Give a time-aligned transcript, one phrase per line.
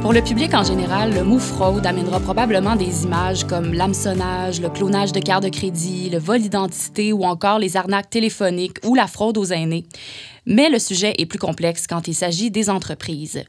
[0.00, 4.70] Pour le public en général, le mot fraude amènera probablement des images comme l'hameçonnage, le
[4.70, 9.06] clonage de cartes de crédit, le vol d'identité ou encore les arnaques téléphoniques ou la
[9.06, 9.84] fraude aux aînés.
[10.46, 13.44] Mais le sujet est plus complexe quand il s'agit des entreprises.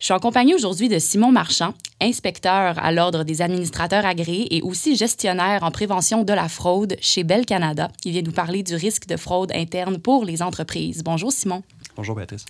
[0.00, 4.96] Je suis en aujourd'hui de Simon Marchand, inspecteur à l'Ordre des administrateurs agréés et aussi
[4.96, 9.06] gestionnaire en prévention de la fraude chez Bell Canada, qui vient nous parler du risque
[9.06, 11.02] de fraude interne pour les entreprises.
[11.04, 11.62] Bonjour Simon.
[11.94, 12.44] Bonjour Béatrice.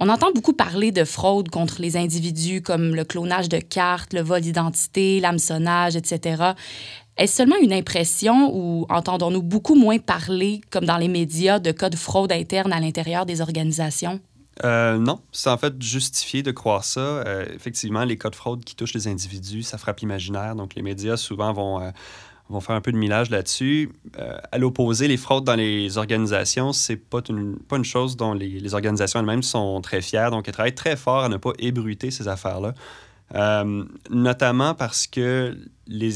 [0.00, 4.20] On entend beaucoup parler de fraude contre les individus comme le clonage de cartes, le
[4.20, 6.52] vol d'identité, l'hameçonnage, etc.
[7.16, 11.90] Est-ce seulement une impression ou entendons-nous beaucoup moins parler, comme dans les médias, de cas
[11.90, 14.20] de fraude interne à l'intérieur des organisations?
[14.64, 17.00] Euh, non, c'est en fait justifié de croire ça.
[17.00, 20.56] Euh, effectivement, les cas de fraude qui touchent les individus, ça frappe l'imaginaire.
[20.56, 21.90] Donc, les médias souvent vont, euh,
[22.48, 23.90] vont faire un peu de millage là-dessus.
[24.52, 28.60] à l'opposé, les fraudes dans les organisations, c'est pas une, pas une chose dont les,
[28.60, 30.30] les organisations elles-mêmes sont très fières.
[30.30, 32.74] Donc, elles travaillent très fort à ne pas ébruiter ces affaires-là.
[33.34, 35.54] Euh, notamment parce que
[35.86, 36.12] les,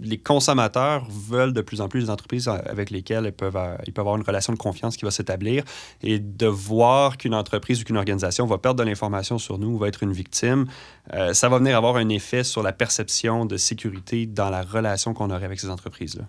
[0.00, 4.02] les, consommateurs veulent de plus en plus des entreprises avec lesquelles ils peuvent, ils peuvent
[4.02, 5.62] avoir une relation de confiance qui va s'établir
[6.02, 9.78] et de voir qu'une entreprise ou qu'une organisation va perdre de l'information sur nous ou
[9.78, 10.66] va être une victime,
[11.14, 15.14] euh, ça va venir avoir un effet sur la perception de sécurité dans la relation
[15.14, 16.24] qu'on aurait avec ces entreprises-là.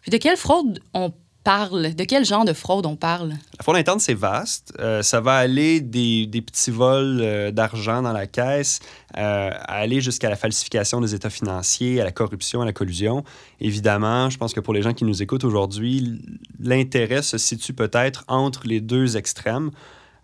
[0.00, 1.12] Puis de quelle fraude on
[1.46, 1.94] parle?
[1.94, 3.28] De quel genre de fraude on parle?
[3.28, 4.72] La fraude interne, c'est vaste.
[4.80, 8.80] Euh, ça va aller des, petits vols euh, d'argent dans la caisse
[9.16, 13.22] euh, aller jusqu'à la falsification des états financiers, à la corruption, à la collusion.
[13.60, 16.20] Évidemment, je pense que pour les gens qui nous écoutent aujourd'hui,
[16.58, 19.70] l'intérêt se situe peut-être entre les deux extrêmes.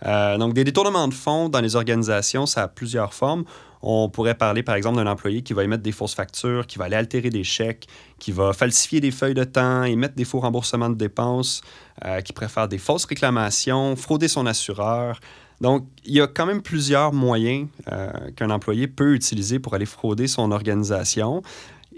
[0.05, 3.45] Donc, des détournements de fonds dans les organisations, ça a plusieurs formes.
[3.83, 6.84] On pourrait parler, par exemple, d'un employé qui va émettre des fausses factures, qui va
[6.84, 7.89] aller altérer des chèques,
[8.20, 11.62] qui va falsifier des feuilles de temps, émettre des faux remboursements de dépenses,
[12.04, 15.19] euh, qui faire des fausses réclamations, frauder son assureur.
[15.60, 19.87] Donc, il y a quand même plusieurs moyens euh, qu'un employé peut utiliser pour aller
[19.87, 21.43] frauder son organisation.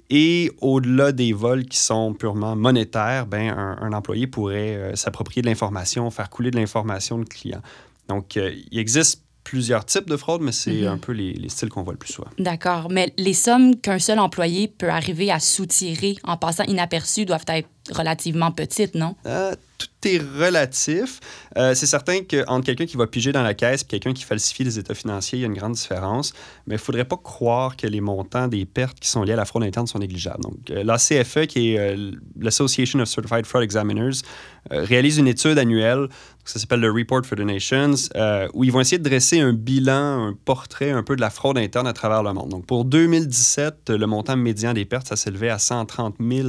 [0.08, 5.46] Et au-delà des vols qui sont purement monétaires, ben, un, employé pourrait euh, s'approprier de
[5.46, 7.60] l'information, faire couler de l'information de client.
[8.08, 10.88] Donc, il existe plusieurs types de fraude, mais c'est mhm.
[10.88, 12.30] un peu les, les styles qu'on voit le plus souvent.
[12.38, 12.88] D'accord.
[12.90, 17.68] Mais les sommes qu'un seul employé peut arriver à soutirer en passant inaperçu doivent être
[17.92, 19.14] relativement petites, non?
[19.26, 19.54] Euh,
[19.84, 21.20] tout est relatif.
[21.56, 24.64] Euh, c'est certain qu'entre quelqu'un qui va piger dans la caisse et quelqu'un qui falsifie
[24.64, 26.32] les états financiers, il y a une grande différence.
[26.66, 29.36] Mais il ne faudrait pas croire que les montants des pertes qui sont liées à
[29.36, 30.42] la fraude interne sont négligeables.
[30.42, 31.96] Donc, euh, la CFE, qui est
[32.38, 34.22] l'Association of Certified Fraud Examiners,
[34.70, 36.08] réalise une étude annuelle,
[36.46, 38.08] ça s'appelle le Report for the Nations,
[38.54, 41.58] où ils vont essayer de dresser un bilan, un portrait un peu de la fraude
[41.58, 42.48] interne à travers le monde.
[42.48, 46.48] Donc, pour 2017, le montant médian des pertes, ça s'élevait à 130 000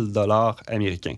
[0.67, 1.15] américains.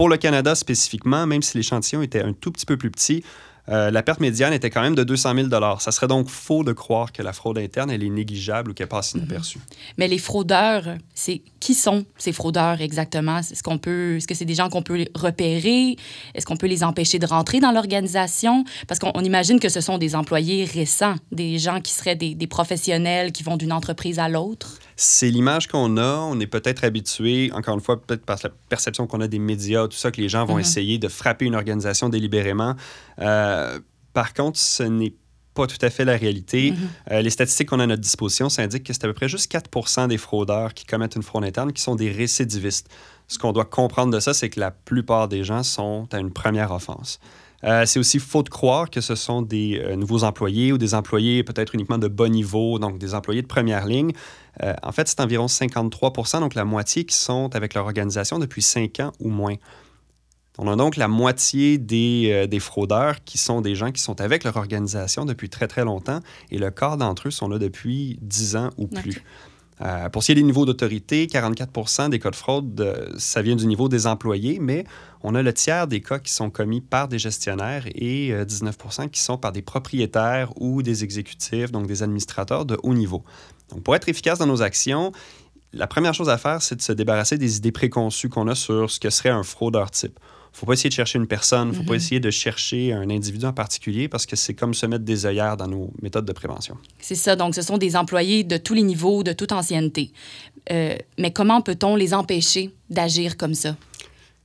[0.00, 3.22] Pour le Canada spécifiquement, même si l'échantillon était un tout petit peu plus petit,
[3.68, 6.72] euh, la perte médiane était quand même de 200 000 Ça serait donc faux de
[6.72, 9.58] croire que la fraude interne, elle est négligeable ou qu'elle passe inaperçue.
[9.58, 9.64] Mhm.
[9.98, 13.38] Mais les fraudeurs, c'est qui sont ces fraudeurs exactement?
[13.38, 15.96] Est-ce qu'on peut, est-ce que c'est des gens qu'on peut repérer?
[16.34, 18.64] Est-ce qu'on peut les empêcher de rentrer dans l'organisation?
[18.88, 22.46] Parce qu'on imagine que ce sont des employés récents, des gens qui seraient des, des
[22.46, 24.78] professionnels qui vont d'une entreprise à l'autre.
[24.96, 26.16] C'est l'image qu'on a.
[26.16, 29.86] On est peut-être habitué, encore une fois, peut-être par la perception qu'on a des médias,
[29.86, 30.60] tout ça, que les gens vont mhm.
[30.60, 32.74] essayer de frapper une organisation délibérément.
[33.18, 33.78] Euh,
[34.12, 35.14] par contre, ce n'est
[35.54, 36.72] pas tout à fait la réalité.
[36.72, 36.78] Mhm.
[37.10, 39.28] Euh, les statistiques qu'on a à notre disposition, ça indique que c'est à peu près
[39.28, 42.88] juste 4% des fraudeurs qui commettent une fraude interne qui sont des récidivistes.
[43.28, 46.32] Ce qu'on doit comprendre de ça, c'est que la plupart des gens sont à une
[46.32, 47.20] première offense.
[47.62, 51.44] Euh, c'est aussi faux de croire que ce sont des nouveaux employés ou des employés
[51.44, 54.12] peut-être uniquement de bas niveau, donc des employés de première ligne.
[54.82, 59.00] en fait, c'est environ 53% donc la moitié qui sont avec leur organisation depuis 5
[59.00, 59.56] ans ou moins.
[60.62, 64.44] On a donc la moitié euh, des, fraudeurs qui sont des gens qui sont avec
[64.44, 68.56] leur organisation depuis très, très longtemps et le quart d'entre eux sont là depuis 10
[68.56, 69.24] ans ou plus.
[69.80, 73.40] Euh, pour ce qui est des niveaux d'autorité, 44% des cas de fraude, euh, ça
[73.40, 74.84] vient du niveau des employés, mais
[75.22, 79.22] on a le tiers des cas qui sont commis par des gestionnaires et 19% qui
[79.22, 83.24] sont par des propriétaires ou des exécutifs, donc des administrateurs de haut niveau.
[83.70, 85.12] Donc, pour être efficace dans nos actions,
[85.72, 88.90] la première chose à faire, c'est de se débarrasser des idées préconçues qu'on a sur
[88.90, 90.20] ce que serait un fraudeur type
[90.52, 91.96] faut pas essayer de chercher une personne, faut pas mhm.
[91.96, 95.56] essayer de chercher un individu en particulier parce que c'est comme se mettre des œillères
[95.56, 96.76] dans nos méthodes de prévention.
[96.98, 100.12] C'est ça, donc ce sont des employés de tous les niveaux, de toute ancienneté.
[100.70, 103.76] Euh, mais comment peut-on les empêcher d'agir comme ça?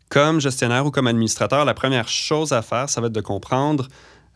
[0.10, 3.88] Comme gestionnaire ou comme administrateur, la première chose à faire, ça va être de comprendre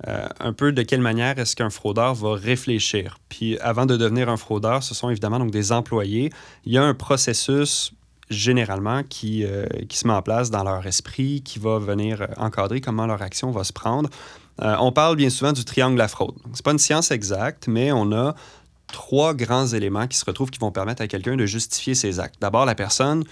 [0.08, 3.18] euh, un peu de quelle manière est-ce qu'un fraudeur va réfléchir.
[3.28, 6.32] Puis avant de devenir un fraudeur, ce sont évidemment donc des employés.
[6.66, 7.92] Il y a un processus
[8.30, 12.82] généralement qui, euh, qui se met en place dans leur esprit, qui va venir encadrer
[12.82, 14.10] comment leur action va se prendre.
[14.62, 16.36] on parle bien souvent du triangle de la fraude.
[16.44, 18.36] Ce n'est pas une science exacte, mais on a
[18.92, 22.36] trois grands éléments qui se retrouvent qui vont permettre à quelqu'un de justifier ses actes.
[22.42, 23.24] D'abord, la personne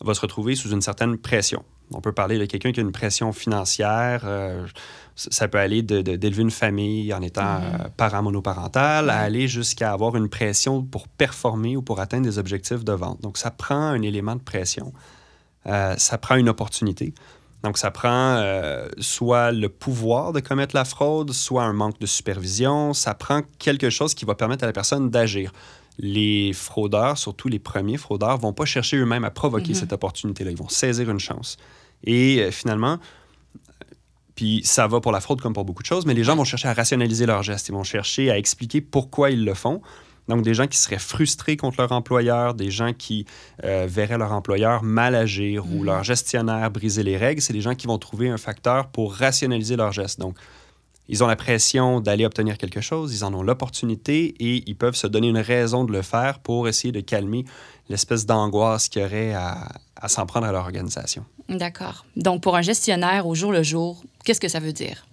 [0.00, 1.64] va se retrouver sous une certaine pression.
[1.92, 4.22] On peut parler de quelqu'un qui a une pression financière.
[4.24, 4.66] Euh,
[5.14, 7.86] ça peut aller d'élever une famille en étant mm-hmm.
[7.86, 12.38] euh, parent monoparental à aller jusqu'à avoir une pression pour performer ou pour atteindre des
[12.38, 13.20] objectifs de vente.
[13.22, 14.92] Donc, ça prend un élément de pression.
[15.66, 17.14] Euh, ça prend une opportunité.
[17.62, 18.44] Donc, ça prend
[18.98, 22.92] soit le pouvoir de commettre la fraude, soit un manque de supervision.
[22.92, 25.52] Ça prend quelque chose qui va permettre à la personne d'agir
[25.98, 29.74] les fraudeurs, surtout les premiers fraudeurs, vont pas chercher eux-mêmes à provoquer mhm.
[29.74, 30.50] cette opportunité-là.
[30.50, 31.56] Ils vont saisir une chance.
[32.04, 32.98] Et euh, finalement,
[34.34, 36.44] puis ça va pour la fraude comme pour beaucoup de choses, mais les gens vont
[36.44, 37.68] chercher à rationaliser leurs gestes.
[37.68, 39.80] Ils vont chercher à expliquer pourquoi ils le font.
[40.28, 43.26] Donc, des gens qui seraient frustrés contre leur employeur, des gens qui
[43.64, 45.84] euh, verraient leur employeur mal agir ou mhm.
[45.84, 49.76] leur gestionnaire briser les règles, c'est des gens qui vont trouver un facteur pour rationaliser
[49.76, 50.20] leurs gestes.
[50.20, 50.36] Donc,
[51.08, 54.96] ils ont la pression d'aller obtenir quelque chose, ils en ont l'opportunité et ils peuvent
[54.96, 57.44] se donner une raison de le faire pour essayer de calmer
[57.88, 59.68] l'espèce d'angoisse qu'il y aurait à,
[60.08, 61.24] s'en prendre à leur organisation.
[61.48, 62.04] D'accord.
[62.16, 65.06] Donc, pour un gestionnaire au jour le jour, qu'est-ce que ça veut dire?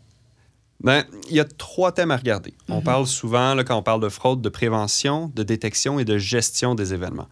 [0.84, 2.54] Bien, il y a trois thèmes à regarder.
[2.68, 2.84] On mhm.
[2.84, 6.76] parle souvent, là, quand on parle de fraude, de prévention, de détection et de gestion
[6.76, 7.28] des événements.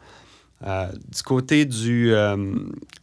[0.63, 2.55] Euh, du côté du, euh,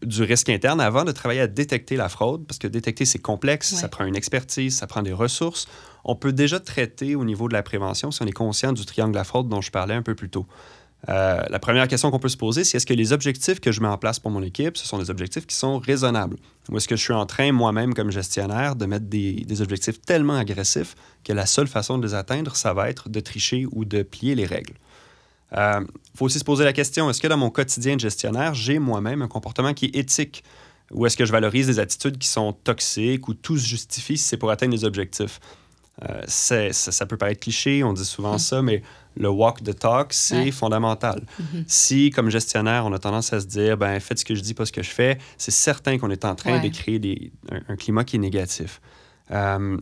[0.02, 3.74] du risque interne, avant de travailler à détecter la fraude, parce que détecter, c'est complexe,
[3.74, 5.66] ça prend une expertise, ça prend des ressources,
[6.04, 9.12] on peut déjà traiter au niveau de la prévention si on est conscient du triangle
[9.12, 10.46] de la fraude dont je parlais un peu plus tôt.
[11.08, 13.80] Euh, la première question qu'on peut se poser, c'est est-ce que les objectifs que je
[13.80, 16.36] mets en place pour mon équipe, ce sont des objectifs qui sont raisonnables?
[16.70, 20.00] Ou est-ce que je suis en train, moi-même, comme gestionnaire, de mettre des, des, objectifs
[20.00, 23.84] tellement agressifs que la seule façon de les atteindre, ça va être de tricher ou
[23.84, 24.74] de plier les règles?
[25.52, 25.80] Il euh,
[26.14, 29.22] faut aussi se poser la question, est-ce que dans mon quotidien de gestionnaire, j'ai moi-même
[29.22, 30.44] un comportement qui est éthique?
[30.90, 34.24] Ou est-ce que je valorise des attitudes qui sont toxiques ou tout se justifie si
[34.24, 35.40] c'est pour atteindre des objectifs?
[36.08, 38.82] Euh, ça, peut paraître cliché, on dit souvent ça, mais
[39.16, 41.20] le walk the talk, c'est fondamental.
[41.20, 41.64] Mm-hmm.
[41.66, 44.54] Si, comme gestionnaire, on a tendance à se dire, ben faites ce que je dis,
[44.54, 47.32] pas ce que je fais, c'est certain qu'on est en train de créer des,
[47.68, 48.80] un, climat qui est négatif.
[49.32, 49.76] Euh,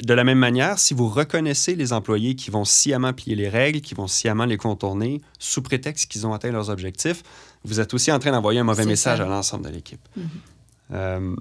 [0.00, 3.80] de la même manière, si vous reconnaissez les employés qui vont sciemment plier les règles,
[3.82, 7.22] qui vont sciemment les contourner, sous prétexte qu'ils ont atteint leurs objectifs,
[7.64, 10.00] vous êtes aussi en train d'envoyer un mauvais message à l'ensemble de l'équipe.
[10.16, 10.28] Mhm.
[10.92, 11.34] Euh,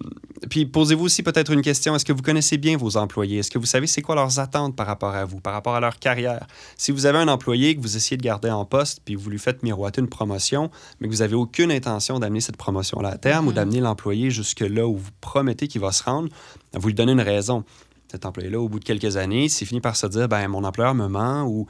[0.49, 3.39] puis posez-vous aussi peut-être une question, est-ce que vous connaissez bien vos employés?
[3.39, 5.79] Est-ce que vous savez c'est quoi leurs attentes par rapport à vous, par rapport à
[5.79, 6.47] leur carrière?
[6.77, 9.39] Si vous avez un employé que vous essayez de garder en poste, puis vous lui
[9.39, 13.47] faites miroiter une promotion, mais que vous n'avez aucune intention d'amener cette promotion-là à terme
[13.47, 13.55] ou mhm.
[13.55, 16.29] d'amener l'employé jusque là où vous promettez qu'il va se rendre,
[16.73, 17.65] vous lui donnez une raison
[18.11, 20.93] cet employé-là, au bout de quelques années, s'il finit par se dire, ben mon employeur
[20.93, 21.67] me ment ou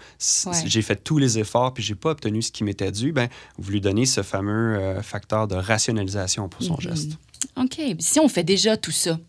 [0.65, 3.71] j'ai fait tous les efforts puis j'ai pas obtenu ce qui m'était dû, ben vous
[3.71, 6.81] lui donnez ce fameux euh, facteur de rationalisation pour son mhm.
[6.81, 7.11] geste.
[7.57, 7.79] OK.
[7.99, 9.19] Si on fait déjà tout ça,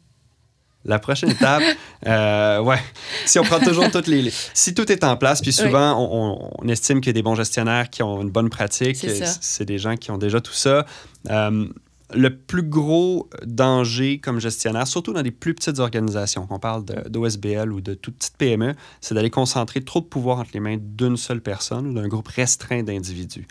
[0.84, 1.62] la prochaine étape,
[2.06, 2.80] euh, ouais,
[3.26, 7.00] si on prend toujours toutes les, Si tout est en place, puis souvent, on, estime
[7.00, 10.10] qu'il y a des bons gestionnaires qui ont une bonne pratique, c'est des gens qui
[10.10, 10.86] ont déjà tout ça.
[11.30, 11.68] Euh,
[12.14, 17.72] le plus gros danger comme gestionnaire, surtout dans des plus petites organisations, qu'on parle d'OSBL
[17.72, 21.16] ou de toute petite PME, c'est d'aller concentrer trop de pouvoir entre les mains d'une
[21.16, 23.46] seule personne d'un groupe restreint d'individus.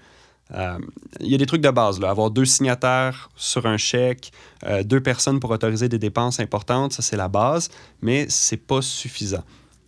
[0.54, 0.78] Euh,
[1.20, 2.10] il y a des trucs de base, là.
[2.10, 4.32] avoir deux signataires sur un chèque,
[4.66, 7.70] euh, deux personnes pour autoriser des dépenses importantes, ça c'est la base,
[8.02, 9.44] mais c'est pas suffisant.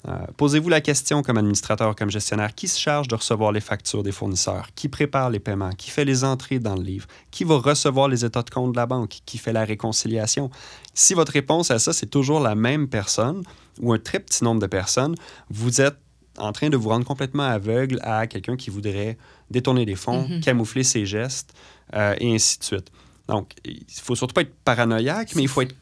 [0.08, 4.04] Euh, posez-vous la question comme administrateur, comme gestionnaire, qui se charge de recevoir les factures
[4.04, 7.58] des fournisseurs, qui prépare les paiements, qui fait les entrées dans le livre, qui va
[7.58, 10.52] recevoir les états de compte de la banque, qui fait la réconciliation.
[10.94, 13.44] Si votre réponse à ça, c'est toujours la même personne
[13.80, 15.16] ou un très petit nombre de personnes,
[15.50, 15.98] vous êtes
[16.38, 19.18] en train de vous rendre complètement aveugle à quelqu'un qui voudrait
[19.52, 20.42] détourner des fonds, mm-hmm.
[20.42, 21.54] camoufler ses gestes
[21.94, 22.92] euh, et ainsi de suite.
[23.28, 25.76] Donc, il ne faut surtout pas être paranoïaque, mais il faut être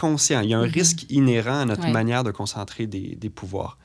[0.00, 0.40] conscient.
[0.40, 0.72] Il y a un mhm.
[0.72, 3.78] risque inhérent à notre manière de concentrer des, des pouvoirs.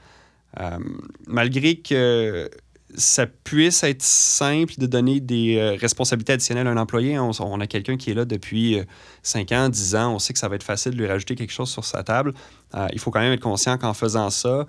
[0.60, 0.80] Euh,
[1.28, 2.50] malgré que
[2.96, 7.20] ça puisse être simple de donner des euh, responsabilités additionnelles à un employé.
[7.20, 8.80] On, on a quelqu'un qui est là depuis
[9.24, 10.14] 5 euh, ans, 10 ans.
[10.14, 12.34] On sait que ça va être facile de lui rajouter quelque chose sur sa table.
[12.94, 14.66] il faut quand même être conscient qu'en faisant ça,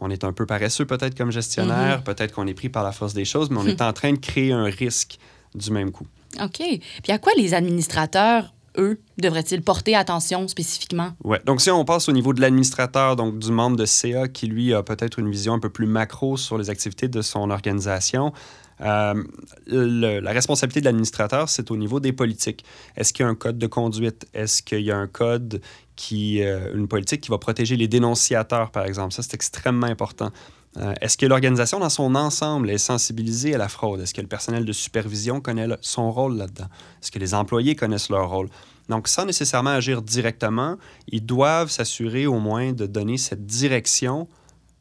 [0.00, 2.04] on est un peu paresseux peut-être comme gestionnaire, mhm.
[2.04, 4.18] peut-être qu'on est pris par la force des choses, mais on est en train de
[4.18, 5.18] créer un risque
[5.54, 6.06] du même coup.
[6.40, 6.62] OK.
[7.02, 11.10] Puis à quoi les administrateurs eux, devraient-ils porter attention spécifiquement?
[11.24, 11.36] Oui.
[11.44, 14.72] Donc, si on passe au niveau de l'administrateur, donc du membre de CA qui, lui,
[14.72, 18.32] a peut-être une vision un peu plus macro sur les activités de son organisation,
[18.80, 19.24] euh,
[19.66, 22.64] la responsabilité de l'administrateur, c'est au niveau des politiques.
[22.96, 24.26] Est-ce qu'il y a un code de conduite?
[24.34, 25.60] Est-ce qu'il y a un code
[25.96, 29.12] qui, euh, une politique qui va protéger les dénonciateurs, par exemple?
[29.12, 30.30] Ça, c'est extrêmement important.
[30.76, 34.00] Euh, est-ce que l'organisation dans son ensemble est sensibilisée à la fraude?
[34.00, 36.68] Est-ce que le personnel de supervision connaît son rôle là-dedans?
[37.02, 38.48] Est-ce que les employés connaissent leur rôle?
[38.88, 40.76] Donc, sans nécessairement agir directement,
[41.08, 44.28] ils doivent s'assurer au moins de donner cette direction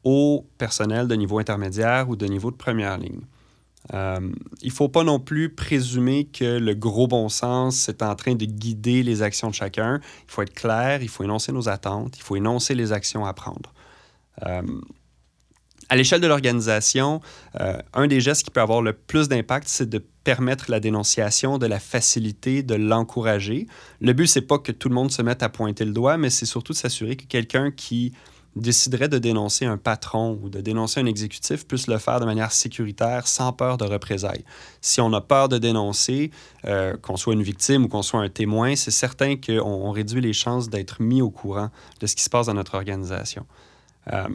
[0.03, 3.21] au personnel de niveau intermédiaire ou de niveau de première ligne.
[3.93, 4.19] Euh,
[4.61, 8.35] il ne faut pas non plus présumer que le gros bon sens est en train
[8.35, 9.99] de guider les actions de chacun.
[10.27, 13.33] Il faut être clair, il faut énoncer nos attentes, il faut énoncer les actions à
[13.33, 13.73] prendre.
[14.45, 14.61] Euh,
[15.89, 17.21] à l'échelle de l'organisation,
[17.59, 21.57] euh, un des gestes qui peut avoir le plus d'impact, c'est de permettre la dénonciation,
[21.57, 23.67] de la faciliter, de l'encourager.
[24.01, 26.29] Le but, c'est pas que tout le monde se mette à pointer le doigt, mais
[26.29, 28.13] c'est surtout de s'assurer que quelqu'un qui
[28.57, 32.51] déciderait de dénoncer un patron ou de dénoncer un exécutif puisse le faire de manière
[32.51, 34.43] sécuritaire, sans peur de représailles.
[34.81, 36.31] Si on a peur de dénoncer,
[36.65, 40.33] euh, qu'on soit une victime ou qu'on soit un témoin, c'est certain qu'on réduit les
[40.33, 43.45] chances d'être mis au courant de ce qui se passe dans notre organisation.
[44.11, 44.27] Euh,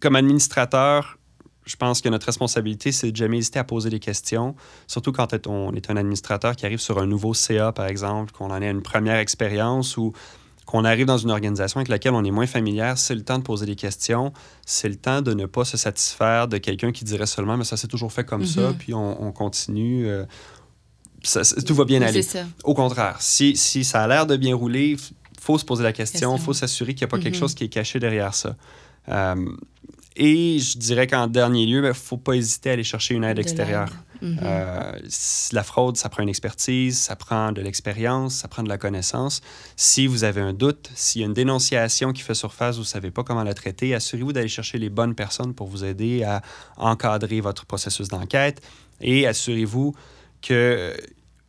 [0.00, 1.18] comme administrateur,
[1.64, 4.54] je pense que notre responsabilité, c'est de jamais hésiter à poser des questions,
[4.86, 8.50] surtout quand on est un administrateur qui arrive sur un nouveau CA, par exemple, qu'on
[8.50, 10.12] en ait une première expérience ou
[10.64, 13.44] qu'on arrive dans une organisation avec laquelle on est moins familière, c'est le temps de
[13.44, 14.32] poser des questions,
[14.64, 17.76] c'est le temps de ne pas se satisfaire de quelqu'un qui dirait seulement, mais ça
[17.76, 18.76] s'est toujours fait comme ça, mhm.
[18.76, 20.08] puis on, continue.
[20.08, 20.24] Euh,
[21.66, 22.26] tout va bien aller.
[22.64, 25.92] Au contraire, si, si ça a l'air de bien rouler, il faut se poser la
[25.92, 27.40] question, il faut s'assurer qu'il n'y a pas quelque mhm.
[27.40, 28.56] chose qui est caché derrière ça.
[29.08, 29.36] Euh,
[30.16, 33.14] et je dirais qu'en dernier lieu, il ben, ne faut pas hésiter à aller chercher
[33.14, 33.90] une aide extérieure.
[34.22, 34.38] Mhm.
[34.42, 34.92] Euh,
[35.52, 39.42] la fraude, ça prend une expertise, ça prend de l'expérience, ça prend de la connaissance.
[39.76, 42.86] Si vous avez un doute, s'il y a une dénonciation qui fait surface, vous ne
[42.86, 46.40] savez pas comment la traiter, assurez-vous d'aller chercher les bonnes personnes pour vous aider à
[46.78, 48.62] encadrer votre processus d'enquête
[49.02, 49.94] et assurez-vous
[50.40, 50.94] que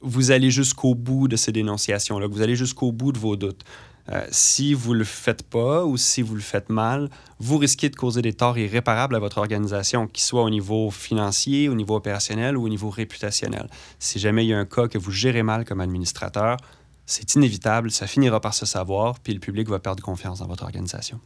[0.02, 3.64] vous allez jusqu'au bout de ces dénonciations-là, que vous allez jusqu'au bout de vos doutes.
[4.12, 7.10] Euh, si vous ne le faites pas ou si vous le faites mal,
[7.40, 11.68] vous risquez de causer des torts irréparables à votre organisation, qu'ils soient au niveau financier,
[11.68, 13.70] au niveau opérationnel ou au niveau réputationnel.
[14.00, 16.58] Si jamais il y a un cas que vous gérez mal comme administrateur,
[17.06, 20.64] c'est inévitable, ça finira par se savoir, puis le public va perdre confiance dans votre
[20.64, 21.20] organisation.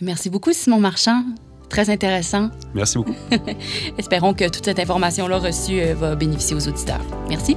[0.00, 1.24] Merci beaucoup, Simon Marchand.
[1.68, 2.50] Très intéressant.
[2.74, 3.14] Merci beaucoup.
[3.98, 7.04] Espérons que toute cette information-là reçue euh, va bénéficier aux auditeurs.
[7.28, 7.56] Merci.